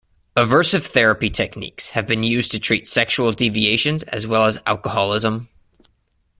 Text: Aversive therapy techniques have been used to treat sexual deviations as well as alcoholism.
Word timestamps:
Aversive 0.35 0.85
therapy 0.87 1.29
techniques 1.29 1.91
have 1.91 2.07
been 2.07 2.23
used 2.23 2.49
to 2.49 2.59
treat 2.59 2.87
sexual 2.87 3.31
deviations 3.33 4.01
as 4.01 4.25
well 4.25 4.45
as 4.45 4.57
alcoholism. 4.65 5.47